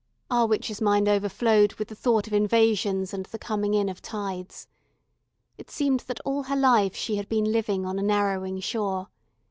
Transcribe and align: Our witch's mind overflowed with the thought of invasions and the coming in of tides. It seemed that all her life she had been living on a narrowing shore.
Our 0.31 0.47
witch's 0.47 0.81
mind 0.81 1.07
overflowed 1.07 1.75
with 1.75 1.89
the 1.89 1.95
thought 1.95 2.25
of 2.25 2.33
invasions 2.33 3.13
and 3.13 3.27
the 3.27 3.37
coming 3.37 3.75
in 3.75 3.87
of 3.87 4.01
tides. 4.01 4.67
It 5.59 5.69
seemed 5.69 5.99
that 6.09 6.19
all 6.25 6.41
her 6.41 6.55
life 6.55 6.95
she 6.95 7.17
had 7.17 7.29
been 7.29 7.51
living 7.51 7.85
on 7.85 7.99
a 7.99 8.01
narrowing 8.01 8.61
shore. 8.61 9.09